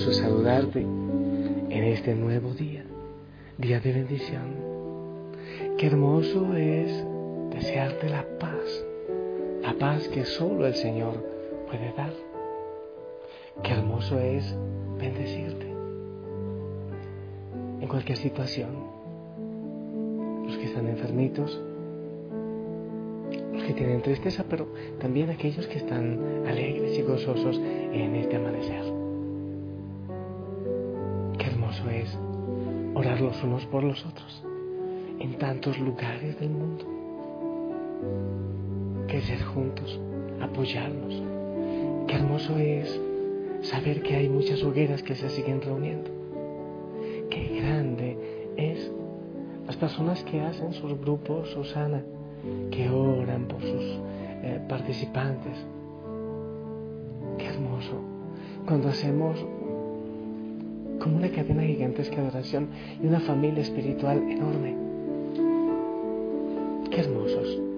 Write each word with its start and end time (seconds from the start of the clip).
Saludarte 0.00 0.80
en 0.80 1.84
este 1.84 2.14
nuevo 2.14 2.54
día, 2.54 2.82
día 3.58 3.80
de 3.80 3.92
bendición. 3.92 4.54
Qué 5.76 5.88
hermoso 5.88 6.56
es 6.56 7.04
desearte 7.50 8.08
la 8.08 8.24
paz, 8.38 8.84
la 9.60 9.74
paz 9.74 10.08
que 10.08 10.24
solo 10.24 10.66
el 10.66 10.74
Señor 10.74 11.22
puede 11.68 11.92
dar. 11.92 12.12
Qué 13.62 13.72
hermoso 13.72 14.18
es 14.18 14.56
bendecirte 14.98 15.70
en 17.80 17.86
cualquier 17.86 18.16
situación. 18.16 18.70
Los 20.46 20.56
que 20.56 20.64
están 20.64 20.88
enfermitos, 20.88 21.60
los 23.52 23.62
que 23.64 23.74
tienen 23.74 24.00
tristeza, 24.00 24.46
pero 24.48 24.66
también 24.98 25.28
aquellos 25.28 25.66
que 25.66 25.76
están 25.76 26.46
alegres 26.48 26.98
y 26.98 27.02
gozosos 27.02 27.58
en 27.58 28.16
este 28.16 28.36
amanecer. 28.36 28.99
Es 31.88 32.18
orar 32.94 33.20
los 33.20 33.42
unos 33.42 33.64
por 33.66 33.84
los 33.84 34.04
otros 34.04 34.44
en 35.20 35.34
tantos 35.38 35.78
lugares 35.78 36.38
del 36.40 36.50
mundo. 36.50 36.84
Crecer 39.06 39.42
juntos, 39.42 40.00
apoyarnos. 40.40 41.22
Qué 42.06 42.14
hermoso 42.14 42.58
es 42.58 43.00
saber 43.62 44.02
que 44.02 44.16
hay 44.16 44.28
muchas 44.28 44.62
hogueras 44.62 45.02
que 45.02 45.14
se 45.14 45.28
siguen 45.28 45.60
reuniendo. 45.60 46.10
Qué 47.28 47.60
grande 47.60 48.16
es 48.56 48.90
las 49.66 49.76
personas 49.76 50.24
que 50.24 50.40
hacen 50.40 50.72
sus 50.72 50.98
grupos, 51.00 51.50
Susana, 51.50 52.02
que 52.70 52.88
oran 52.88 53.46
por 53.46 53.60
sus 53.60 53.98
eh, 54.42 54.60
participantes. 54.68 55.56
Qué 57.38 57.46
hermoso 57.46 58.00
cuando 58.66 58.88
hacemos 58.88 59.44
como 61.00 61.16
una 61.16 61.30
cadena 61.30 61.62
gigantesca 61.62 62.20
de 62.20 62.28
oración 62.28 62.68
y 63.02 63.06
una 63.06 63.20
familia 63.20 63.62
espiritual 63.62 64.18
enorme. 64.18 64.76
Qué 66.90 67.00
hermosos 67.00 67.70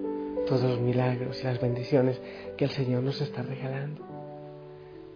todos 0.47 0.63
los 0.63 0.81
milagros 0.81 1.41
y 1.41 1.45
las 1.45 1.61
bendiciones 1.61 2.21
que 2.57 2.65
el 2.65 2.71
Señor 2.71 3.03
nos 3.03 3.21
está 3.21 3.43
regalando. 3.43 4.03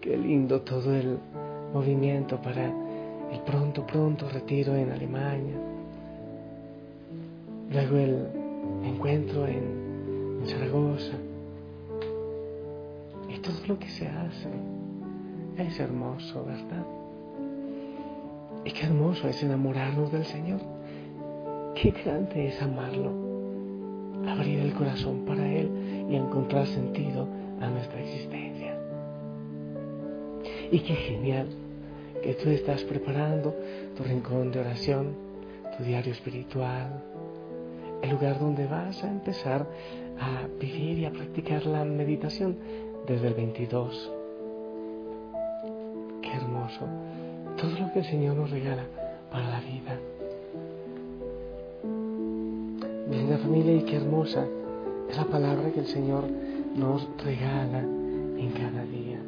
Qué 0.01 0.17
lindo 0.17 0.63
todo 0.63 0.95
el 0.95 1.19
movimiento 1.75 2.41
para 2.41 2.67
el 2.67 3.41
pronto, 3.45 3.87
pronto 3.87 4.29
retiro 4.29 4.75
en 4.77 4.93
Alemania. 4.93 5.57
Luego 7.71 7.97
el 7.97 8.27
encuentro 8.85 9.47
en, 9.47 9.85
Zaragoza. 10.47 11.17
Y 13.29 13.39
todo 13.41 13.67
lo 13.67 13.79
que 13.81 13.89
se 13.89 14.07
hace 14.07 14.49
es 15.59 15.81
hermoso, 15.81 16.45
¿verdad? 16.45 16.96
Y 18.67 18.73
qué 18.73 18.87
hermoso 18.87 19.29
es 19.29 19.41
enamorarnos 19.45 20.11
del 20.11 20.25
Señor. 20.25 20.59
Qué 21.81 21.93
grande 21.93 22.49
es 22.49 22.61
amarlo. 22.61 23.13
Abrir 24.29 24.59
el 24.59 24.75
corazón 24.75 25.25
para 25.25 25.47
Él 25.47 25.71
y 26.11 26.17
encontrar 26.17 26.67
sentido 26.67 27.29
a 27.61 27.69
nuestra 27.69 28.01
existencia. 28.01 28.77
Y 30.73 30.81
qué 30.81 30.97
genial 30.97 31.47
que 32.25 32.35
tú 32.35 32.51
estás 32.51 32.83
preparando 32.83 33.55
tu 33.97 34.03
rincón 34.03 34.51
de 34.51 34.59
oración, 34.59 35.15
tu 35.79 35.85
diario 35.85 36.13
espiritual, 36.13 37.05
el 38.03 38.11
lugar 38.11 38.41
donde 38.41 38.67
vas 38.67 39.05
a 39.05 39.09
empezar 39.09 39.65
a 40.19 40.49
vivir 40.59 40.99
y 40.99 41.05
a 41.05 41.13
practicar 41.13 41.67
la 41.67 41.85
meditación 41.85 42.57
desde 43.07 43.29
el 43.29 43.35
22. 43.35 44.13
Qué 46.21 46.33
hermoso 46.33 47.16
todo 47.57 47.71
lo 47.71 47.93
que 47.93 48.01
el 48.01 48.05
Señor 48.05 48.37
nos 48.37 48.51
regala 48.51 48.85
para 49.31 49.49
la 49.49 49.61
vida. 49.61 49.99
Linda 53.11 53.39
familia 53.39 53.77
y 53.77 53.83
qué 53.83 53.97
hermosa 53.97 54.47
es 55.09 55.17
la 55.17 55.25
palabra 55.25 55.71
que 55.73 55.81
el 55.81 55.87
Señor 55.87 56.25
nos 56.77 57.09
regala 57.25 57.81
en 57.81 58.51
cada 58.51 58.85
día. 58.85 59.19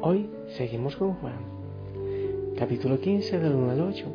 Hoy 0.00 0.30
seguimos 0.56 0.96
con 0.96 1.14
Juan, 1.14 1.34
capítulo 2.56 3.00
15 3.00 3.38
del 3.38 3.54
1 3.54 3.70
al 3.70 3.80
8. 3.80 4.06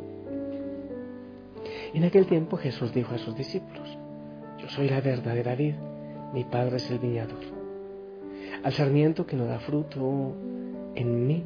En 1.94 2.04
aquel 2.06 2.26
tiempo 2.26 2.58
Jesús 2.58 2.92
dijo 2.94 3.14
a 3.14 3.20
sus 3.20 3.36
discípulos, 3.36 3.98
yo 4.60 4.68
soy 4.70 4.90
la 4.90 5.02
verdadera 5.02 5.54
vid, 5.54 5.76
mi 6.34 6.44
Padre 6.44 6.78
es 6.78 6.90
el 6.90 6.98
viñador. 6.98 7.44
Al 8.64 8.74
sarmiento 8.74 9.28
que 9.28 9.36
no 9.36 9.46
da 9.46 9.60
fruto 9.60 10.34
en 10.96 11.28
mí, 11.28 11.46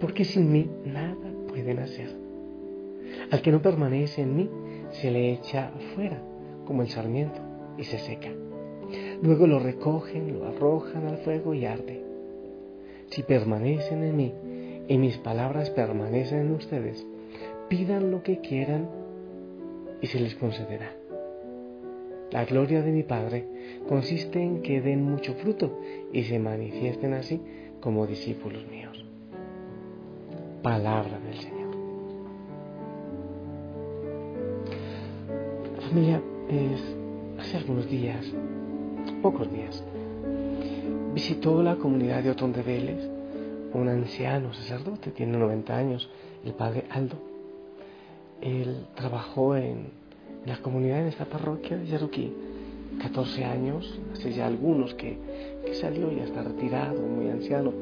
porque 0.00 0.24
sin 0.24 0.50
mí 0.50 0.70
nada 0.84 1.32
pueden 1.48 1.78
hacer. 1.78 2.24
Al 3.30 3.42
que 3.42 3.52
no 3.52 3.62
permanece 3.62 4.22
en 4.22 4.36
mí, 4.36 4.50
se 4.90 5.10
le 5.10 5.32
echa 5.32 5.70
fuera 5.94 6.20
como 6.64 6.82
el 6.82 6.88
sarmiento 6.88 7.40
y 7.76 7.84
se 7.84 7.98
seca. 7.98 8.30
Luego 9.22 9.46
lo 9.46 9.58
recogen, 9.58 10.38
lo 10.38 10.46
arrojan 10.46 11.06
al 11.06 11.18
fuego 11.18 11.54
y 11.54 11.64
arde. 11.64 12.02
Si 13.10 13.22
permanecen 13.22 14.02
en 14.02 14.16
mí 14.16 14.34
y 14.88 14.98
mis 14.98 15.18
palabras 15.18 15.70
permanecen 15.70 16.40
en 16.40 16.52
ustedes, 16.52 17.06
pidan 17.68 18.10
lo 18.10 18.22
que 18.22 18.40
quieran 18.40 18.88
y 20.00 20.06
se 20.06 20.20
les 20.20 20.34
concederá. 20.34 20.92
La 22.30 22.44
gloria 22.44 22.82
de 22.82 22.92
mi 22.92 23.04
Padre 23.04 23.46
consiste 23.88 24.42
en 24.42 24.62
que 24.62 24.80
den 24.80 25.02
mucho 25.02 25.34
fruto 25.34 25.78
y 26.12 26.24
se 26.24 26.38
manifiesten 26.38 27.14
así 27.14 27.40
como 27.80 28.06
discípulos 28.06 28.66
míos 28.66 29.03
palabra 30.64 31.20
del 31.20 31.38
Señor. 31.38 31.74
Familia, 35.90 36.22
es, 36.48 36.82
hace 37.38 37.58
algunos 37.58 37.86
días, 37.86 38.24
pocos 39.20 39.52
días, 39.52 39.84
visitó 41.12 41.62
la 41.62 41.76
comunidad 41.76 42.22
de 42.22 42.30
Otón 42.30 42.54
de 42.54 42.62
Vélez 42.62 43.10
un 43.74 43.88
anciano 43.88 44.54
sacerdote, 44.54 45.10
tiene 45.10 45.36
90 45.36 45.76
años, 45.76 46.08
el 46.44 46.54
padre 46.54 46.84
Aldo. 46.90 47.16
Él 48.40 48.86
trabajó 48.94 49.56
en, 49.56 49.88
la 50.46 50.56
comunidad, 50.58 51.00
en 51.00 51.08
esta 51.08 51.26
parroquia 51.26 51.76
de 51.76 51.86
Yaruquí, 51.86 52.32
14 53.02 53.44
años, 53.44 54.00
hace 54.14 54.32
ya 54.32 54.46
algunos 54.46 54.94
que, 54.94 55.18
que 55.66 55.74
salió, 55.74 56.10
ya 56.10 56.24
está 56.24 56.42
retirado, 56.42 57.02
muy 57.02 57.28
anciano, 57.28 57.72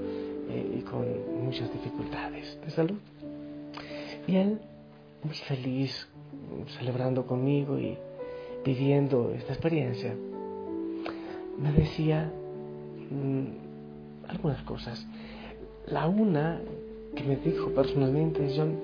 y 0.76 0.80
con 0.82 1.44
muchas 1.44 1.72
dificultades 1.72 2.58
de 2.64 2.70
salud. 2.70 2.98
Y 4.26 4.36
él, 4.36 4.60
muy 5.22 5.34
feliz, 5.34 6.08
celebrando 6.78 7.26
conmigo 7.26 7.78
y 7.78 7.96
viviendo 8.64 9.32
esta 9.32 9.52
experiencia, 9.52 10.14
me 11.58 11.72
decía 11.72 12.30
mm, 13.10 14.28
algunas 14.28 14.62
cosas. 14.62 15.06
la 15.86 16.06
una 16.06 16.60
que 17.14 17.24
me 17.24 17.36
dijo 17.36 17.70
personalmente 17.70 18.46
es, 18.46 18.54
John, 18.56 18.78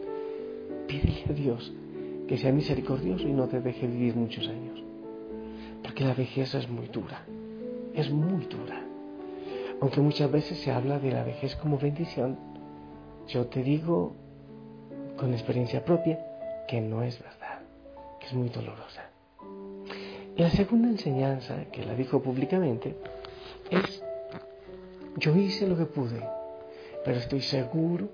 pídele 0.87 1.25
a 1.29 1.33
Dios 1.33 1.73
que 2.27 2.37
sea 2.37 2.53
misericordioso 2.53 3.27
y 3.27 3.33
no 3.33 3.49
te 3.49 3.61
deje 3.61 3.87
vivir 3.87 4.15
muchos 4.15 4.47
años. 4.49 4.83
Porque 5.83 6.05
la 6.05 6.15
vejez 6.15 6.55
es 6.55 6.69
muy 6.69 6.87
dura, 6.89 7.25
es 7.95 8.11
muy 8.11 8.45
dura. 8.45 8.88
Aunque 9.81 10.01
muchas 10.01 10.31
veces 10.31 10.59
se 10.59 10.71
habla 10.73 10.99
de 10.99 11.13
la 11.13 11.23
vejez 11.25 11.55
como 11.57 11.79
bendición, 11.79 12.37
yo 13.29 13.47
te 13.47 13.63
digo 13.63 14.15
con 15.17 15.33
experiencia 15.33 15.85
propia 15.85 16.19
que 16.67 16.81
no 16.81 17.03
es 17.03 17.19
verdad, 17.19 17.61
que 18.21 18.27
es 18.27 18.33
muy 18.33 18.49
dolorosa. 18.49 19.11
Y 20.37 20.43
la 20.43 20.51
segunda 20.51 20.89
enseñanza, 20.89 21.65
que 21.73 21.85
la 21.85 21.95
dijo 21.95 22.23
públicamente, 22.23 22.97
es, 23.71 24.03
yo 25.17 25.37
hice 25.37 25.67
lo 25.67 25.77
que 25.77 25.87
pude, 25.87 26.23
pero 27.05 27.19
estoy 27.19 27.41
seguro 27.41 28.09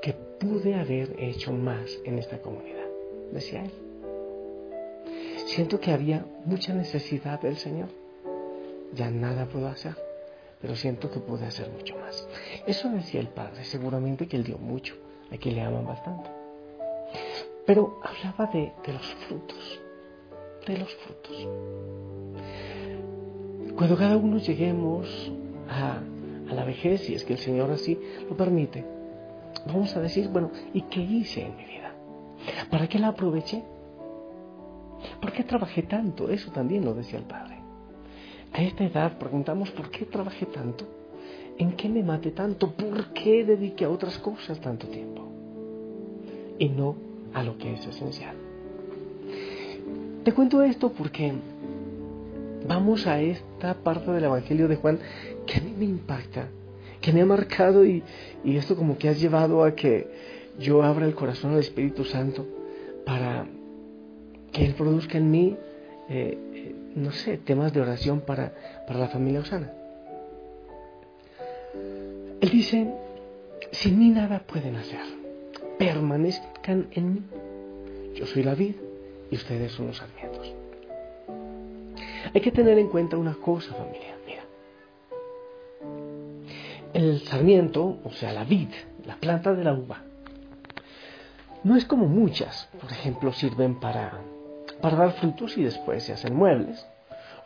que 0.00 0.12
pude 0.12 0.74
haber 0.74 1.14
hecho 1.18 1.52
más 1.52 1.98
en 2.04 2.18
esta 2.18 2.38
comunidad, 2.38 2.86
decía 3.32 3.64
él. 3.64 3.72
Siento 5.46 5.80
que 5.80 5.92
había 5.92 6.24
mucha 6.44 6.72
necesidad 6.72 7.40
del 7.40 7.56
Señor. 7.56 7.88
Ya 8.94 9.10
nada 9.10 9.46
puedo 9.46 9.68
hacer, 9.68 9.94
pero 10.62 10.76
siento 10.76 11.10
que 11.10 11.18
pude 11.18 11.44
hacer 11.44 11.68
mucho 11.70 11.96
más. 11.98 12.26
Eso 12.66 12.88
decía 12.88 13.20
el 13.20 13.28
Padre, 13.28 13.64
seguramente 13.64 14.28
que 14.28 14.36
él 14.36 14.44
dio 14.44 14.58
mucho, 14.58 14.94
a 15.30 15.36
quien 15.36 15.56
le 15.56 15.62
aman 15.62 15.84
bastante. 15.84 16.30
Pero 17.66 18.00
hablaba 18.02 18.46
de, 18.52 18.72
de 18.86 18.92
los 18.92 19.06
frutos, 19.26 19.80
de 20.66 20.78
los 20.78 20.94
frutos. 20.94 21.48
Cuando 23.76 23.96
cada 23.96 24.16
uno 24.16 24.38
lleguemos 24.38 25.32
a, 25.68 25.98
a 26.48 26.54
la 26.54 26.64
vejez, 26.64 27.10
y 27.10 27.14
es 27.14 27.24
que 27.24 27.32
el 27.32 27.38
Señor 27.40 27.70
así 27.72 27.98
lo 28.28 28.36
permite, 28.36 28.84
vamos 29.66 29.94
a 29.96 30.00
decir, 30.00 30.28
bueno, 30.28 30.52
¿y 30.72 30.82
qué 30.82 31.00
hice 31.00 31.42
en 31.42 31.56
mi 31.56 31.64
vida? 31.64 31.92
¿Para 32.70 32.86
qué 32.86 33.00
la 33.00 33.08
aproveché? 33.08 33.64
¿Por 35.20 35.32
qué 35.32 35.42
trabajé 35.42 35.82
tanto? 35.82 36.30
Eso 36.30 36.52
también 36.52 36.84
lo 36.84 36.94
decía 36.94 37.18
el 37.18 37.24
Padre. 37.24 37.51
A 38.52 38.62
esta 38.62 38.84
edad 38.84 39.18
preguntamos, 39.18 39.70
¿por 39.70 39.90
qué 39.90 40.04
trabajé 40.04 40.46
tanto? 40.46 40.84
¿En 41.58 41.72
qué 41.72 41.88
me 41.88 42.02
maté 42.02 42.30
tanto? 42.30 42.72
¿Por 42.72 43.12
qué 43.12 43.44
dediqué 43.44 43.84
a 43.84 43.90
otras 43.90 44.18
cosas 44.18 44.60
tanto 44.60 44.86
tiempo? 44.88 45.22
Y 46.58 46.68
no 46.68 46.96
a 47.34 47.42
lo 47.42 47.56
que 47.56 47.72
es 47.74 47.86
esencial. 47.86 48.36
Te 50.24 50.32
cuento 50.32 50.62
esto 50.62 50.92
porque 50.92 51.32
vamos 52.68 53.06
a 53.06 53.20
esta 53.20 53.74
parte 53.74 54.10
del 54.12 54.24
Evangelio 54.24 54.68
de 54.68 54.76
Juan 54.76 54.98
que 55.46 55.58
a 55.58 55.60
mí 55.62 55.74
me 55.76 55.84
impacta 55.84 56.48
que 57.02 57.12
me 57.12 57.20
ha 57.20 57.26
marcado 57.26 57.84
y, 57.84 58.02
esto 58.44 58.76
como 58.76 58.96
que 58.96 59.08
has 59.08 59.20
llevado 59.20 59.64
a 59.64 59.74
que 59.74 60.06
yo 60.58 60.82
abra 60.82 61.04
el 61.04 61.14
corazón 61.14 61.52
al 61.52 61.58
Espíritu 61.58 62.04
Santo 62.04 62.46
para 63.04 63.46
que 64.52 64.64
Él 64.64 64.74
produzca 64.74 65.18
en 65.18 65.30
mí, 65.30 65.56
eh, 66.08 66.38
eh, 66.54 66.74
no 66.94 67.12
sé, 67.12 67.38
temas 67.38 67.72
de 67.72 67.80
oración 67.80 68.20
para, 68.20 68.52
para 68.86 68.98
la 68.98 69.08
familia 69.08 69.40
Osana. 69.40 69.72
Él 72.40 72.50
dice, 72.50 72.92
sin 73.70 73.98
mí 73.98 74.10
nada 74.10 74.40
pueden 74.40 74.76
hacer, 74.76 75.00
permanezcan 75.78 76.88
en 76.92 77.14
mí. 77.14 77.22
Yo 78.14 78.26
soy 78.26 78.42
la 78.42 78.54
vid 78.54 78.74
y 79.30 79.36
ustedes 79.36 79.72
son 79.72 79.88
los 79.88 79.96
sarmientos. 79.96 80.52
Hay 82.34 82.40
que 82.40 82.50
tener 82.50 82.78
en 82.78 82.88
cuenta 82.88 83.16
una 83.16 83.34
cosa, 83.34 83.74
familia 83.74 84.12
el 86.92 87.20
sarmiento, 87.22 87.98
o 88.04 88.10
sea, 88.12 88.32
la 88.32 88.44
vid, 88.44 88.68
la 89.06 89.16
planta 89.16 89.54
de 89.54 89.64
la 89.64 89.72
uva, 89.72 90.02
no 91.64 91.76
es 91.76 91.84
como 91.84 92.06
muchas, 92.06 92.68
por 92.80 92.90
ejemplo, 92.90 93.32
sirven 93.32 93.80
para, 93.80 94.20
para 94.82 94.96
dar 94.96 95.12
frutos 95.12 95.56
y 95.56 95.62
después 95.62 96.02
se 96.02 96.12
hacen 96.12 96.34
muebles. 96.34 96.86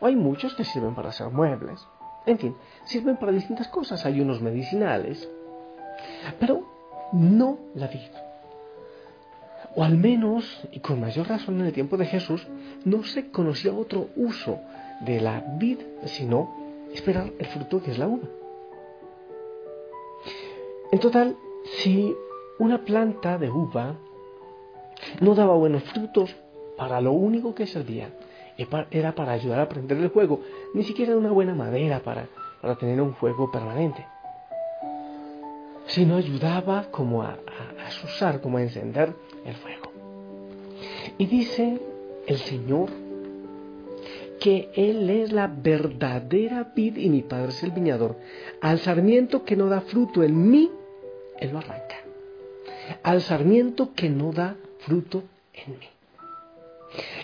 O 0.01 0.07
hay 0.07 0.17
muchos 0.17 0.55
que 0.55 0.65
sirven 0.65 0.95
para 0.95 1.11
hacer 1.11 1.29
muebles. 1.29 1.87
En 2.25 2.39
fin, 2.39 2.57
sirven 2.85 3.17
para 3.19 3.31
distintas 3.31 3.69
cosas. 3.69 4.05
Hay 4.05 4.21
unos 4.21 4.41
medicinales, 4.41 5.29
pero 6.41 6.65
no 7.13 7.59
la 7.75 7.87
vid. 7.87 8.11
O 9.77 9.85
al 9.85 9.97
menos, 9.99 10.67
y 10.73 10.81
con 10.81 11.01
mayor 11.01 11.29
razón 11.29 11.61
en 11.61 11.67
el 11.67 11.73
tiempo 11.73 11.99
de 11.99 12.07
Jesús, 12.07 12.47
no 12.85 13.05
se 13.05 13.31
conocía 13.31 13.73
otro 13.73 14.09
uso 14.17 14.59
de 15.01 15.21
la 15.21 15.45
vid, 15.59 15.79
sino 16.07 16.55
esperar 16.93 17.31
el 17.39 17.47
fruto 17.47 17.83
que 17.83 17.91
es 17.91 17.99
la 17.99 18.09
uva. 18.09 18.27
En 20.91 20.99
total, 20.99 21.37
si 21.83 22.17
una 22.59 22.85
planta 22.85 23.37
de 23.37 23.51
uva 23.51 23.97
no 25.21 25.35
daba 25.35 25.55
buenos 25.55 25.83
frutos, 25.85 26.35
para 26.77 27.01
lo 27.01 27.13
único 27.13 27.55
que 27.55 27.67
servía 27.67 28.11
era 28.91 29.15
para 29.15 29.33
ayudar 29.33 29.61
a 29.61 29.69
prender 29.69 29.99
el 29.99 30.11
fuego, 30.11 30.41
ni 30.75 30.85
siquiera 30.85 31.17
una 31.17 31.31
buena 31.31 31.55
madera 31.55 32.01
para, 32.01 32.29
para 32.61 32.77
tener 32.77 33.01
un 33.01 33.15
fuego 33.15 33.51
permanente, 33.51 34.05
sino 35.87 36.17
ayudaba 36.17 36.85
como 36.91 37.23
a, 37.23 37.37
a, 38.21 38.39
como 38.41 38.59
a 38.59 38.63
encender 38.63 39.13
el 39.45 39.55
fuego. 39.55 39.93
Y 41.19 41.27
dice 41.27 41.81
el 42.27 42.39
Señor 42.39 42.89
que 44.41 44.71
Él 44.75 45.09
es 45.09 45.33
la 45.33 45.47
verdadera 45.47 46.73
vid 46.75 46.97
y 46.97 47.09
mi 47.09 47.23
Padre 47.23 47.49
es 47.49 47.63
el 47.63 47.71
viñador. 47.71 48.17
Al 48.61 48.79
sarmiento 48.81 49.45
que 49.45 49.57
no 49.57 49.67
da 49.67 49.81
fruto 49.81 50.23
en 50.23 50.51
mí, 50.51 50.71
Él 51.39 51.53
lo 51.53 51.59
arranca. 51.59 51.97
Al 53.03 53.23
sarmiento 53.23 53.93
que 53.95 54.11
no 54.11 54.33
da 54.33 54.57
fruto 54.81 55.23
en 55.55 55.79
mí. 55.79 55.96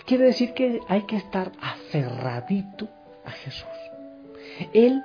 Quiere 0.05 0.25
decir 0.25 0.53
que 0.53 0.79
hay 0.87 1.03
que 1.03 1.17
estar 1.17 1.51
aferradito 1.61 2.89
a 3.25 3.31
Jesús. 3.31 3.67
Él 4.73 5.03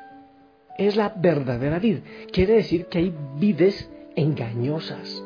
es 0.76 0.96
la 0.96 1.10
verdadera 1.10 1.78
vid. 1.78 1.98
Quiere 2.32 2.54
decir 2.54 2.86
que 2.86 2.98
hay 2.98 3.14
vides 3.36 3.88
engañosas, 4.16 5.22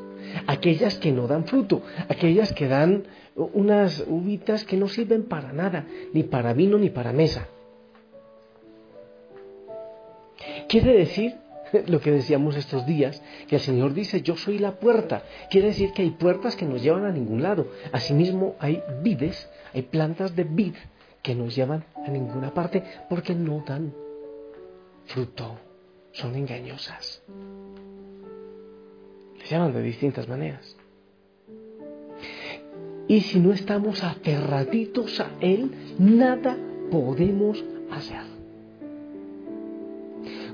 aquellas 0.47 0.99
que 0.99 1.13
no 1.13 1.27
dan 1.27 1.45
fruto, 1.47 1.83
aquellas 2.09 2.53
que 2.53 2.69
dan 2.69 3.05
unas 3.35 4.05
uvitas 4.07 4.65
que 4.65 4.77
no 4.77 4.89
sirven 4.89 5.25
para 5.25 5.53
nada, 5.53 5.87
ni 6.13 6.23
para 6.23 6.53
vino 6.53 6.79
ni 6.79 6.91
para 6.91 7.13
mesa. 7.13 7.49
Quiere 10.69 10.97
decir 10.97 11.37
lo 11.87 12.01
que 12.01 12.11
decíamos 12.11 12.57
estos 12.57 12.87
días, 12.87 13.23
que 13.49 13.57
el 13.57 13.63
Señor 13.63 13.95
dice, 13.95 14.23
yo 14.23 14.37
soy 14.37 14.59
la 14.59 14.79
puerta. 14.79 15.25
Quiere 15.51 15.69
decir 15.69 15.93
que 15.93 16.03
hay 16.03 16.11
puertas 16.11 16.57
que 16.57 16.65
nos 16.67 16.83
llevan 16.83 17.05
a 17.05 17.13
ningún 17.13 17.43
lado. 17.43 17.69
Asimismo, 17.93 18.57
hay 18.59 18.83
vides, 19.03 19.49
hay 19.73 19.83
plantas 19.83 20.35
de 20.37 20.45
vid 20.45 20.75
que 21.23 21.35
nos 21.35 21.55
llevan 21.55 21.85
a 22.05 22.11
ninguna 22.11 22.53
parte 22.53 22.83
porque 23.09 23.35
no 23.35 23.65
dan 23.67 23.95
fruto, 25.07 25.59
son 26.13 26.35
engañosas. 26.35 27.23
Se 29.45 29.55
llaman 29.55 29.73
de 29.73 29.83
distintas 29.83 30.29
maneras. 30.29 30.77
Y 33.09 33.21
si 33.21 33.41
no 33.41 33.53
estamos 33.53 34.03
aferraditos 34.05 35.21
a 35.21 35.31
Él, 35.41 35.71
nada 35.99 36.57
podemos 36.91 37.63
hacer. 37.91 38.42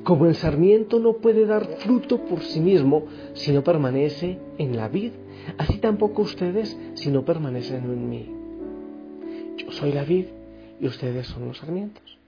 Como 0.05 0.27
el 0.27 0.35
sarmiento 0.35 0.99
no 0.99 1.15
puede 1.15 1.47
dar 1.47 1.67
fruto 1.79 2.25
por 2.25 2.41
sí 2.41 2.61
mismo 2.61 3.05
si 3.35 3.53
no 3.53 3.63
permanece 3.63 4.39
en 4.59 4.77
la 4.77 4.89
vid, 4.89 5.13
así 5.59 5.79
tampoco 5.79 6.23
ustedes 6.23 6.77
si 6.95 7.11
no 7.11 7.25
permanecen 7.25 7.85
en 7.85 8.09
mí. 8.09 8.35
Yo 9.57 9.71
soy 9.73 9.93
la 9.93 10.05
vid 10.05 10.27
y 10.81 10.87
ustedes 10.87 11.27
son 11.27 11.49
los 11.49 11.59
sarmientos. 11.59 12.19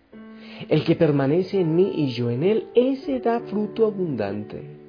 El 0.69 0.85
que 0.85 0.95
permanece 0.95 1.61
en 1.61 1.75
mí 1.75 1.93
y 1.95 2.09
yo 2.09 2.31
en 2.31 2.43
él, 2.43 2.67
ese 2.75 3.21
da 3.21 3.41
fruto 3.41 3.87
abundante 3.87 4.81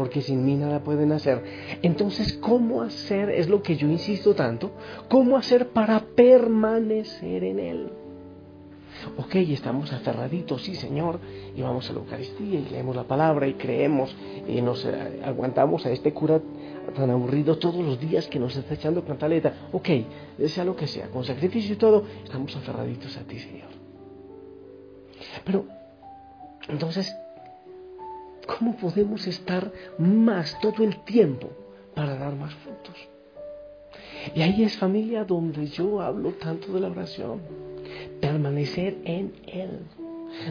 porque 0.00 0.22
sin 0.22 0.46
mí 0.46 0.54
nada 0.54 0.82
pueden 0.82 1.12
hacer. 1.12 1.44
Entonces, 1.82 2.32
¿cómo 2.40 2.80
hacer? 2.80 3.28
Es 3.28 3.50
lo 3.50 3.62
que 3.62 3.76
yo 3.76 3.86
insisto 3.86 4.34
tanto. 4.34 4.70
¿Cómo 5.10 5.36
hacer 5.36 5.68
para 5.68 6.00
permanecer 6.00 7.44
en 7.44 7.58
Él? 7.58 7.99
Ok, 9.16 9.34
estamos 9.36 9.92
aferraditos, 9.92 10.62
sí 10.62 10.74
Señor, 10.74 11.20
y 11.54 11.62
vamos 11.62 11.88
a 11.88 11.92
la 11.92 12.00
Eucaristía 12.00 12.60
y 12.60 12.68
leemos 12.70 12.96
la 12.96 13.04
palabra 13.04 13.46
y 13.46 13.54
creemos 13.54 14.14
y 14.46 14.60
nos 14.60 14.84
eh, 14.84 15.20
aguantamos 15.24 15.86
a 15.86 15.90
este 15.90 16.12
cura 16.12 16.40
tan 16.94 17.10
aburrido 17.10 17.58
todos 17.58 17.84
los 17.84 18.00
días 18.00 18.26
que 18.28 18.38
nos 18.38 18.56
está 18.56 18.74
echando 18.74 19.04
cantaleta. 19.04 19.68
Ok, 19.72 19.88
sea 20.46 20.64
lo 20.64 20.76
que 20.76 20.86
sea, 20.86 21.08
con 21.08 21.24
sacrificio 21.24 21.74
y 21.74 21.78
todo, 21.78 22.04
estamos 22.24 22.54
aferraditos 22.56 23.16
a 23.16 23.22
ti 23.22 23.38
Señor. 23.38 23.68
Pero, 25.44 25.64
entonces, 26.68 27.14
¿Cómo 28.58 28.76
podemos 28.76 29.26
estar 29.26 29.72
más 29.98 30.58
todo 30.60 30.82
el 30.82 31.04
tiempo 31.04 31.50
para 31.94 32.16
dar 32.16 32.34
más 32.34 32.52
frutos? 32.56 32.96
Y 34.34 34.42
ahí 34.42 34.64
es 34.64 34.76
familia 34.76 35.24
donde 35.24 35.66
yo 35.66 36.00
hablo 36.00 36.32
tanto 36.32 36.72
de 36.72 36.80
la 36.80 36.88
oración. 36.88 37.40
Permanecer 38.20 38.98
en 39.04 39.32
Él. 39.46 39.80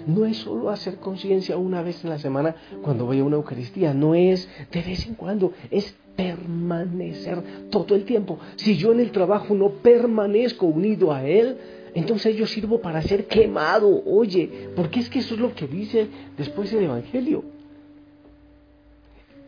No 0.08 0.26
es 0.26 0.38
solo 0.38 0.70
hacer 0.70 0.98
conciencia 0.98 1.58
una 1.58 1.82
vez 1.82 2.04
en 2.04 2.10
la 2.10 2.20
semana 2.20 2.56
cuando 2.82 3.06
voy 3.06 3.20
a 3.20 3.24
una 3.24 3.38
Eucaristía, 3.38 3.94
no 3.94 4.14
es 4.14 4.50
de 4.72 4.82
vez 4.82 5.08
en 5.08 5.16
cuando, 5.16 5.54
es 5.72 5.96
permanecer 6.16 7.42
todo 7.70 7.96
el 7.96 8.04
tiempo. 8.04 8.40
Si 8.58 8.76
yo 8.76 8.92
en 8.92 9.00
el 9.00 9.12
trabajo 9.12 9.54
no 9.56 9.70
permanezco 9.70 10.66
unido 10.66 11.14
a 11.14 11.26
Él, 11.26 11.58
entonces 11.94 12.36
yo 12.36 12.46
sirvo 12.46 12.82
para 12.82 13.02
ser 13.02 13.26
quemado. 13.28 14.04
Oye, 14.06 14.70
porque 14.76 15.00
es 15.00 15.10
que 15.10 15.20
eso 15.20 15.36
es 15.36 15.40
lo 15.40 15.54
que 15.56 15.68
dice 15.68 16.08
después 16.38 16.74
el 16.74 16.84
Evangelio. 16.84 17.44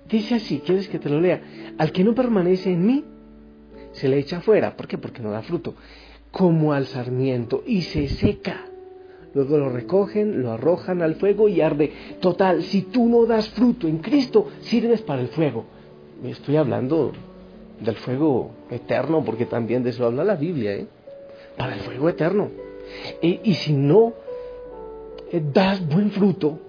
Dice 0.09 0.35
así, 0.35 0.61
¿quieres 0.65 0.87
que 0.87 0.99
te 0.99 1.09
lo 1.09 1.19
lea? 1.19 1.41
Al 1.77 1.91
que 1.91 2.03
no 2.03 2.13
permanece 2.15 2.71
en 2.71 2.85
mí, 2.85 3.03
se 3.91 4.07
le 4.07 4.19
echa 4.19 4.37
afuera. 4.37 4.75
¿Por 4.75 4.87
qué? 4.87 4.97
Porque 4.97 5.21
no 5.21 5.31
da 5.31 5.41
fruto. 5.41 5.75
Como 6.31 6.73
al 6.73 6.87
sarmiento 6.87 7.63
y 7.65 7.81
se 7.81 8.07
seca. 8.07 8.65
Luego 9.33 9.57
lo 9.57 9.69
recogen, 9.69 10.41
lo 10.41 10.51
arrojan 10.51 11.01
al 11.01 11.15
fuego 11.15 11.47
y 11.47 11.61
arde. 11.61 11.91
Total, 12.19 12.63
si 12.63 12.83
tú 12.83 13.07
no 13.07 13.25
das 13.25 13.49
fruto 13.49 13.87
en 13.87 13.99
Cristo, 13.99 14.47
sirves 14.61 15.01
para 15.01 15.21
el 15.21 15.29
fuego. 15.29 15.65
Estoy 16.23 16.57
hablando 16.57 17.11
del 17.79 17.95
fuego 17.95 18.51
eterno, 18.69 19.23
porque 19.23 19.45
también 19.45 19.83
de 19.83 19.91
eso 19.91 20.05
habla 20.05 20.23
la 20.23 20.35
Biblia, 20.35 20.73
¿eh? 20.73 20.87
Para 21.57 21.73
el 21.73 21.81
fuego 21.81 22.09
eterno. 22.09 22.49
y 23.21 23.53
si 23.53 23.73
no 23.73 24.13
eh, 25.31 25.41
das 25.53 25.87
buen 25.87 26.11
fruto, 26.11 26.59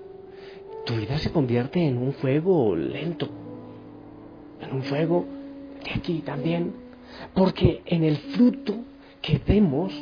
tu 0.85 0.95
vida 0.95 1.19
se 1.19 1.33
convierte 1.33 1.81
en 1.81 1.99
un 1.99 2.13
fuego 2.13 2.77
lento, 2.77 3.29
en 4.61 4.73
un 4.73 4.83
fuego 4.85 5.25
de 5.85 5.91
aquí 5.91 6.23
también, 6.25 6.73
porque 7.35 7.83
en 7.87 8.05
el 8.05 8.17
fruto 8.17 8.75
que 9.23 9.41
vemos 9.47 9.93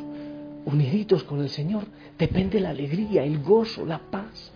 uniditos 0.65 1.23
con 1.23 1.41
el 1.41 1.49
Señor 1.49 1.83
depende 2.17 2.59
la 2.59 2.69
alegría, 2.71 3.23
el 3.23 3.41
gozo, 3.41 3.85
la 3.85 3.99
paz. 3.99 4.51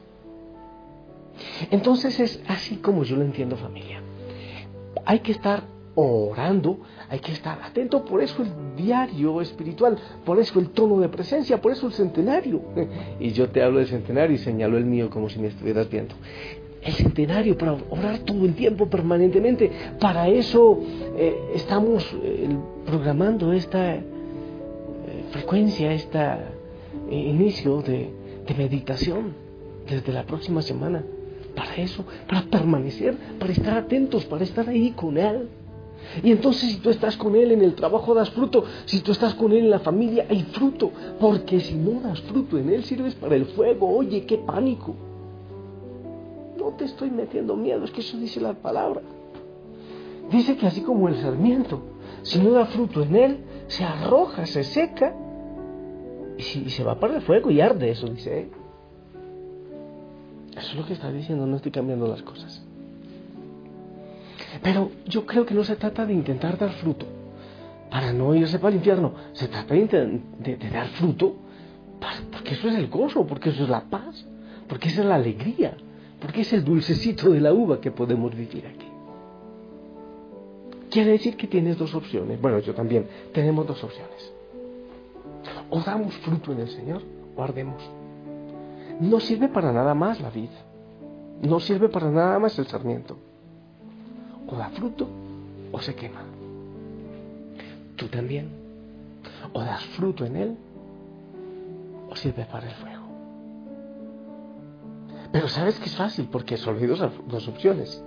Entonces 1.71 2.19
es 2.19 2.43
así 2.47 2.77
como 2.77 3.03
yo 3.03 3.15
lo 3.15 3.23
entiendo 3.23 3.55
familia. 3.57 4.01
Hay 5.05 5.19
que 5.19 5.31
estar 5.31 5.63
orando, 5.95 6.79
hay 7.09 7.19
que 7.19 7.31
estar 7.31 7.61
atento, 7.61 8.03
por 8.03 8.21
eso 8.21 8.43
el 8.43 8.75
diario 8.75 9.41
espiritual, 9.41 9.97
por 10.25 10.39
eso 10.39 10.59
el 10.59 10.69
tono 10.69 10.99
de 10.99 11.09
presencia, 11.09 11.61
por 11.61 11.71
eso 11.71 11.87
el 11.87 11.93
centenario. 11.93 12.61
Y 13.19 13.31
yo 13.31 13.49
te 13.49 13.63
hablo 13.63 13.79
del 13.79 13.87
centenario 13.87 14.35
y 14.35 14.39
señalo 14.39 14.77
el 14.77 14.85
mío 14.85 15.09
como 15.09 15.29
si 15.29 15.39
me 15.39 15.47
estuvieras 15.47 15.89
viendo. 15.89 16.15
El 16.81 16.93
centenario 16.93 17.57
para 17.57 17.77
orar 17.89 18.19
todo 18.19 18.45
el 18.45 18.53
tiempo, 18.53 18.87
permanentemente. 18.87 19.71
Para 19.99 20.27
eso 20.27 20.79
eh, 21.17 21.35
estamos 21.55 22.05
eh, 22.21 22.55
programando 22.85 23.53
esta 23.53 23.97
frecuencia, 25.35 25.91
este 25.91 26.17
inicio 27.09 27.81
de, 27.81 28.09
de 28.47 28.53
meditación 28.55 29.33
desde 29.85 30.13
la 30.13 30.25
próxima 30.25 30.61
semana. 30.61 31.03
Para 31.53 31.75
eso, 31.75 32.05
para 32.27 32.43
permanecer, 32.43 33.17
para 33.37 33.51
estar 33.51 33.77
atentos, 33.77 34.23
para 34.25 34.43
estar 34.45 34.67
ahí 34.69 34.91
con 34.91 35.17
Él. 35.17 35.49
Y 36.23 36.31
entonces 36.31 36.71
si 36.71 36.77
tú 36.77 36.89
estás 36.89 37.17
con 37.17 37.35
Él 37.35 37.51
en 37.51 37.61
el 37.61 37.75
trabajo 37.75 38.13
das 38.13 38.29
fruto, 38.29 38.63
si 38.85 39.01
tú 39.01 39.11
estás 39.11 39.33
con 39.33 39.51
Él 39.51 39.65
en 39.65 39.69
la 39.71 39.79
familia 39.79 40.25
hay 40.29 40.43
fruto, 40.53 40.91
porque 41.19 41.59
si 41.59 41.75
no 41.75 41.99
das 41.99 42.21
fruto 42.21 42.57
en 42.57 42.69
Él 42.69 42.85
sirves 42.85 43.15
para 43.15 43.35
el 43.35 43.45
fuego, 43.45 43.89
oye, 43.89 44.25
qué 44.25 44.37
pánico. 44.37 44.95
No 46.57 46.69
te 46.77 46.85
estoy 46.85 47.09
metiendo 47.09 47.57
miedo, 47.57 47.83
es 47.83 47.91
que 47.91 48.01
eso 48.01 48.17
dice 48.17 48.39
la 48.39 48.53
palabra. 48.53 49.01
Dice 50.31 50.55
que 50.55 50.65
así 50.67 50.81
como 50.81 51.09
el 51.09 51.17
sarmiento, 51.17 51.81
si 52.21 52.39
no 52.39 52.51
da 52.51 52.65
fruto 52.67 53.03
en 53.03 53.15
Él, 53.15 53.37
se 53.67 53.83
arroja, 53.83 54.45
se 54.45 54.63
seca 54.63 55.13
y, 56.37 56.69
se 56.69 56.83
va 56.83 56.99
para 56.99 57.15
el 57.15 57.21
fuego 57.21 57.51
y 57.51 57.61
arde, 57.61 57.91
eso 57.91 58.07
dice. 58.07 58.49
Eso 60.51 60.69
es 60.69 60.75
lo 60.75 60.85
que 60.85 60.93
está 60.93 61.11
diciendo, 61.11 61.45
no 61.45 61.57
estoy 61.57 61.71
cambiando 61.71 62.07
las 62.07 62.21
cosas. 62.21 62.63
Pero 64.63 64.91
yo 65.05 65.25
creo 65.25 65.45
que 65.45 65.53
no 65.53 65.63
se 65.63 65.75
trata 65.75 66.05
de 66.05 66.13
intentar 66.13 66.57
dar 66.57 66.71
fruto 66.73 67.05
para 67.89 68.13
no 68.13 68.33
irse 68.33 68.57
para 68.57 68.69
el 68.69 68.77
infierno. 68.77 69.13
Se 69.33 69.47
trata 69.47 69.73
de, 69.73 70.57
dar 70.71 70.87
fruto 70.89 71.35
porque 72.31 72.53
eso 72.53 72.67
es 72.69 72.75
el 72.75 72.87
gozo, 72.87 73.25
porque 73.25 73.49
eso 73.49 73.63
es 73.63 73.69
la 73.69 73.81
paz, 73.81 74.25
porque 74.67 74.89
esa 74.89 75.01
es 75.01 75.07
la 75.07 75.15
alegría, 75.15 75.75
porque 76.19 76.41
es 76.41 76.53
el 76.53 76.63
dulcecito 76.63 77.29
de 77.29 77.41
la 77.41 77.53
uva 77.53 77.81
que 77.81 77.91
podemos 77.91 78.35
vivir 78.35 78.65
aquí. 78.67 78.87
Quiere 80.89 81.11
decir 81.11 81.35
que 81.35 81.47
tienes 81.47 81.77
dos 81.77 81.93
opciones. 81.93 82.39
Bueno, 82.39 82.59
yo 82.59 82.73
también. 82.73 83.07
Tenemos 83.33 83.67
dos 83.67 83.83
opciones. 83.83 84.34
O 85.69 85.81
damos 85.81 86.15
fruto 86.17 86.51
en 86.51 86.59
el 86.59 86.69
Señor 86.69 87.01
o 87.35 87.43
ardemos. 87.43 87.81
No 88.99 89.19
sirve 89.19 89.47
para 89.47 89.71
nada 89.71 89.93
más 89.93 90.21
la 90.21 90.29
vida. 90.29 90.55
No 91.41 91.59
sirve 91.59 91.89
para 91.89 92.09
nada 92.09 92.39
más 92.39 92.57
el 92.59 92.67
sarmiento 92.67 93.17
o 94.47 94.55
da 94.55 94.69
fruto 94.69 95.07
o 95.71 95.79
se 95.81 95.95
quema. 95.95 96.23
Tú 97.95 98.07
también. 98.07 98.49
O 99.53 99.61
das 99.61 99.83
fruto 99.95 100.25
en 100.25 100.35
él 100.35 100.57
o 102.09 102.15
sirve 102.15 102.45
para 102.45 102.67
el 102.67 102.75
fuego. 102.75 103.05
Pero 105.31 105.47
sabes 105.47 105.79
que 105.79 105.85
es 105.85 105.95
fácil 105.95 106.27
porque 106.31 106.57
solo 106.57 106.79
hay 106.79 106.87
dos, 106.87 107.47
opciones. 107.47 108.01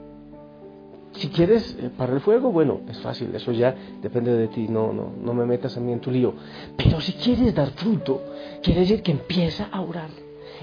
Si 1.18 1.28
quieres 1.28 1.76
eh, 1.80 1.90
para 1.96 2.12
el 2.12 2.20
fuego, 2.20 2.50
bueno, 2.50 2.80
es 2.88 2.98
fácil, 2.98 3.34
eso 3.34 3.52
ya 3.52 3.74
depende 4.02 4.32
de 4.32 4.48
ti, 4.48 4.68
no, 4.68 4.92
no, 4.92 5.12
no 5.20 5.34
me 5.34 5.44
metas 5.46 5.76
a 5.76 5.80
mí 5.80 5.92
en 5.92 6.00
tu 6.00 6.10
lío. 6.10 6.34
Pero 6.76 7.00
si 7.00 7.12
quieres 7.12 7.54
dar 7.54 7.70
fruto, 7.70 8.22
quiere 8.62 8.80
decir 8.80 9.02
que 9.02 9.12
empieza 9.12 9.68
a 9.70 9.80
orar 9.80 10.10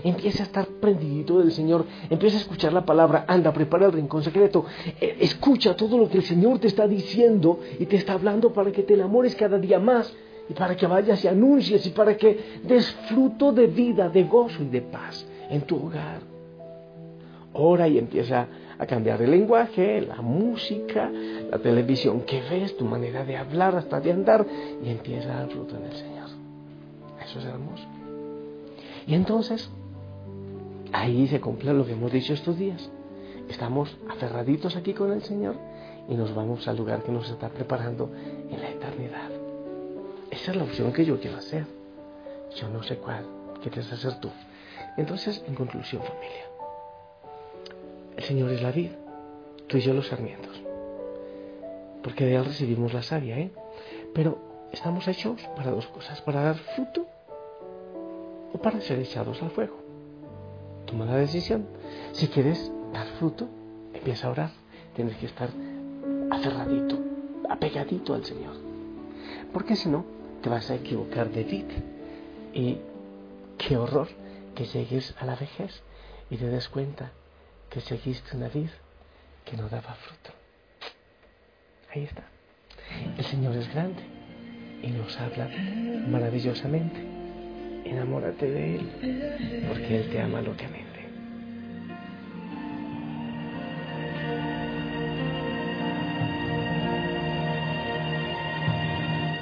empieza 0.04 0.44
a 0.44 0.46
estar 0.46 0.68
prendidito 0.68 1.40
del 1.40 1.52
Señor, 1.52 1.86
empieza 2.10 2.38
a 2.38 2.42
escuchar 2.42 2.74
la 2.74 2.86
palabra, 2.86 3.26
anda, 3.28 3.54
prepara 3.54 3.86
el 3.86 3.94
rincón 3.94 4.24
secreto, 4.24 4.66
eh, 5.00 5.18
escucha 5.22 5.76
todo 5.76 5.98
lo 5.98 6.10
que 6.10 6.18
el 6.18 6.24
Señor 6.24 6.60
te 6.60 6.68
está 6.68 6.88
diciendo 6.88 7.60
y 7.80 7.86
te 7.86 7.96
está 7.96 8.14
hablando 8.14 8.52
para 8.52 8.72
que 8.72 8.84
te 8.84 8.94
enamores 8.94 9.36
cada 9.36 9.58
día 9.58 9.80
más 9.80 10.14
y 10.50 10.54
para 10.54 10.76
que 10.76 10.86
vayas 10.86 11.24
y 11.24 11.28
anuncies 11.28 11.86
y 11.86 11.90
para 11.90 12.18
que 12.18 12.60
des 12.64 12.92
fruto 13.08 13.52
de 13.52 13.68
vida, 13.68 14.10
de 14.10 14.24
gozo 14.24 14.64
y 14.64 14.68
de 14.68 14.82
paz 14.82 15.26
en 15.50 15.62
tu 15.62 15.78
hogar. 15.78 16.20
Ora 17.54 17.88
y 17.88 17.98
empieza 17.98 18.48
a 18.78 18.86
cambiar 18.86 19.22
el 19.22 19.32
lenguaje, 19.32 20.02
la 20.02 20.22
música, 20.22 21.10
la 21.10 21.58
televisión 21.60 22.22
que 22.22 22.42
ves, 22.42 22.76
tu 22.78 22.86
manera 22.86 23.24
de 23.24 23.38
hablar, 23.38 23.76
hasta 23.76 24.00
de 24.00 24.12
andar, 24.12 24.46
y 24.84 24.90
empieza 24.90 25.32
a 25.34 25.40
dar 25.40 25.50
fruto 25.50 25.78
en 25.78 25.86
el 25.86 25.94
Señor. 25.94 26.30
Eso 27.24 27.40
es 27.40 27.46
hermoso. 27.46 27.86
Y 29.08 29.14
entonces, 29.14 29.70
Ahí 30.96 31.28
se 31.28 31.42
cumple 31.42 31.74
lo 31.74 31.86
que 31.86 31.92
hemos 31.92 32.10
dicho 32.10 32.32
estos 32.32 32.58
días. 32.58 32.90
Estamos 33.50 33.98
aferraditos 34.10 34.78
aquí 34.78 34.94
con 34.94 35.12
el 35.12 35.24
Señor 35.24 35.58
y 36.08 36.16
nos 36.16 36.34
vamos 36.34 36.70
al 36.70 36.78
lugar 36.78 37.04
que 37.04 37.12
nos 37.12 37.30
está 37.30 37.50
preparando 37.50 38.10
en 38.50 38.62
la 38.62 38.70
eternidad. 38.70 39.30
Esa 40.32 40.52
es 40.52 40.58
la 40.58 40.64
opción 40.64 40.94
que 40.94 41.04
yo 41.04 41.20
quiero 41.20 41.36
hacer. 41.36 41.66
Yo 42.56 42.70
no 42.70 42.82
sé 42.82 42.96
cuál 42.96 43.26
quieres 43.62 43.92
hacer 43.92 44.22
tú. 44.22 44.30
Entonces, 44.96 45.44
en 45.46 45.56
conclusión, 45.56 46.02
familia, 46.02 46.46
el 48.18 48.24
Señor 48.24 48.52
es 48.52 48.62
la 48.62 48.72
vida, 48.72 48.96
tú 49.68 49.78
y 49.78 49.82
yo 49.82 49.94
los 49.94 50.08
sarmientos. 50.08 50.62
Porque 52.02 52.26
de 52.26 52.36
Él 52.36 52.46
recibimos 52.46 52.94
la 52.94 53.02
savia, 53.02 53.38
¿eh? 53.38 53.52
Pero 54.14 54.38
estamos 54.72 55.08
hechos 55.08 55.42
para 55.56 55.72
dos 55.72 55.88
cosas, 55.88 56.22
para 56.22 56.42
dar 56.42 56.56
fruto 56.56 57.06
o 58.54 58.58
para 58.60 58.80
ser 58.82 59.00
echados 59.00 59.42
al 59.42 59.50
fuego. 59.52 59.78
Toma 60.86 61.06
la 61.06 61.18
decisión. 61.18 61.66
Si 62.14 62.28
quieres 62.28 62.72
dar 62.94 63.08
fruto, 63.20 63.48
empieza 63.94 64.28
a 64.28 64.32
orar. 64.32 64.52
Tienes 64.96 65.18
que 65.18 65.26
estar 65.26 65.50
aferradito, 66.32 66.98
apegadito 67.50 68.14
al 68.14 68.24
Señor. 68.24 68.54
Porque 69.52 69.76
si 69.76 69.90
no, 69.90 70.06
te 70.42 70.50
vas 70.50 70.70
a 70.70 70.76
equivocar 70.76 71.30
de 71.32 71.44
vida. 71.44 71.74
Y 72.54 72.78
qué 73.58 73.78
horror 73.78 74.08
que 74.54 74.66
llegues 74.66 75.16
a 75.20 75.26
la 75.26 75.36
vejez 75.36 75.82
y 76.30 76.38
te 76.38 76.48
des 76.48 76.70
cuenta 76.70 77.12
que 77.76 77.82
seguiste 77.82 78.38
una 78.38 78.48
vida 78.48 78.72
que 79.44 79.58
no 79.58 79.68
daba 79.68 79.94
fruto. 79.96 80.32
Ahí 81.94 82.06
está. 82.06 82.24
El 83.18 83.26
Señor 83.26 83.54
es 83.58 83.68
grande 83.74 84.02
y 84.82 84.88
nos 84.92 85.20
habla 85.20 85.50
maravillosamente 86.08 87.16
enamórate 87.84 88.50
de 88.50 88.76
Él, 88.78 89.66
porque 89.68 89.98
Él 89.98 90.10
te 90.10 90.22
ama 90.22 90.42
locamente. 90.42 90.86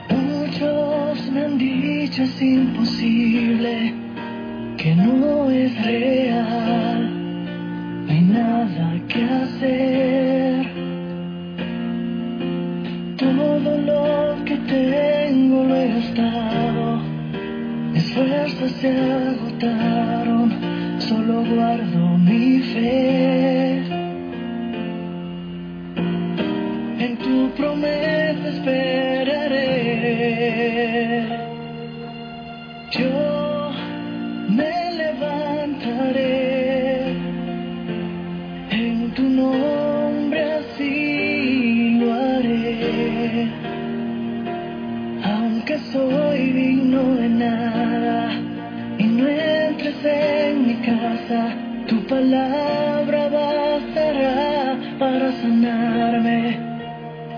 Muchos 0.10 1.32
me 1.32 1.46
han 1.46 1.58
dicho 1.60 2.24
es 2.24 2.42
imposible, 2.42 3.94
que 4.78 4.96
no 4.96 5.52
es 5.52 5.86
real, 5.86 6.33
se 18.70 18.90
agotaron 18.90 20.50
guardo 21.44 22.18
mi 22.18 22.60
fe. 22.74 23.73
En 50.06 50.68
mi 50.68 50.76
casa, 50.76 51.56
tu 51.88 52.06
palabra 52.08 53.30
bastará 53.30 54.78
para 55.00 55.32
sanarme. 55.42 56.58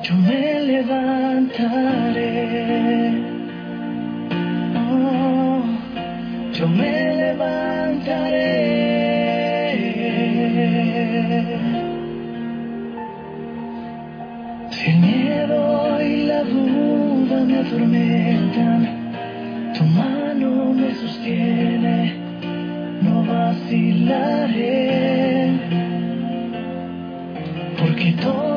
Yo 0.04 0.16
me 0.16 0.60
levantaré. 0.62 1.96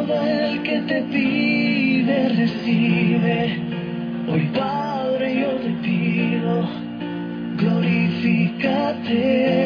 Todo 0.09 0.23
el 0.23 0.63
que 0.63 0.79
te 0.81 1.03
pide 1.03 2.29
recibe. 2.31 3.61
Hoy 4.31 4.49
Padre 4.57 5.41
yo 5.41 5.51
te 5.57 5.71
pido, 5.83 6.67
glorifícate. 7.59 9.58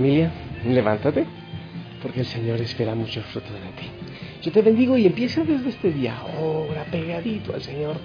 Familia, 0.00 0.32
levántate, 0.64 1.26
porque 2.00 2.20
el 2.20 2.26
Señor 2.26 2.58
espera 2.62 2.94
mucho 2.94 3.20
fruto 3.20 3.52
de 3.52 3.60
ti. 3.78 3.90
Yo 4.40 4.50
te 4.50 4.62
bendigo 4.62 4.96
y 4.96 5.04
empieza 5.04 5.44
desde 5.44 5.68
este 5.68 5.92
día, 5.92 6.16
ahora 6.16 6.84
pegadito 6.90 7.52
al 7.54 7.60
Señor. 7.60 7.96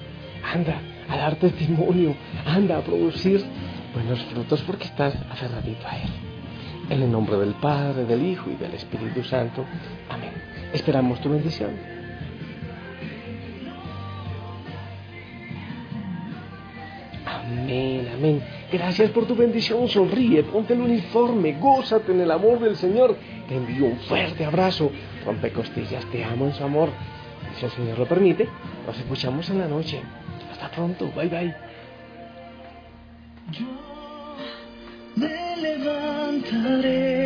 Anda 0.44 0.82
a 1.08 1.16
dar 1.16 1.36
testimonio, 1.38 2.14
anda 2.46 2.80
a 2.80 2.82
producir 2.82 3.42
buenos 3.94 4.20
frutos 4.26 4.62
porque 4.64 4.84
estás 4.84 5.16
aferradito 5.32 5.88
a 5.88 5.96
Él. 5.96 6.10
En 6.90 7.02
el 7.02 7.10
nombre 7.10 7.38
del 7.38 7.54
Padre, 7.54 8.04
del 8.04 8.26
Hijo 8.26 8.52
y 8.52 8.56
del 8.56 8.74
Espíritu 8.74 9.24
Santo. 9.24 9.64
Amén. 10.10 10.34
Esperamos 10.74 11.22
tu 11.22 11.30
bendición. 11.30 11.95
Amén, 17.66 18.08
amén. 18.14 18.44
Gracias 18.72 19.10
por 19.10 19.26
tu 19.26 19.36
bendición. 19.36 19.88
Sonríe, 19.88 20.44
ponte 20.44 20.74
el 20.76 20.82
uniforme, 20.82 21.54
gózate 21.60 22.12
en 22.12 22.22
el 22.22 22.30
amor 22.30 22.60
del 22.60 22.76
Señor. 22.76 23.18
Te 23.48 23.56
envío 23.56 23.86
un 23.88 23.98
fuerte 24.02 24.46
abrazo. 24.46 24.92
Rompe 25.26 25.52
costillas, 25.52 26.06
te 26.12 26.24
amo 26.24 26.46
en 26.46 26.54
su 26.54 26.64
amor. 26.64 26.90
Si 27.58 27.66
el 27.66 27.72
Señor 27.72 27.98
lo 27.98 28.06
permite, 28.06 28.48
nos 28.86 28.96
escuchamos 29.00 29.50
en 29.50 29.58
la 29.58 29.68
noche. 29.68 30.00
Hasta 30.52 30.70
pronto, 30.70 31.12
bye 31.16 31.28
bye. 31.28 31.56
Yo 33.52 33.66
me 35.16 35.58
levantaré 35.58 37.25